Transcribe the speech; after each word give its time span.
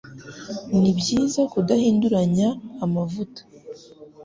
Ni 0.79 0.91
byiza 0.99 1.41
kudahindaguranya 1.51 2.49
amavuta 2.85 3.41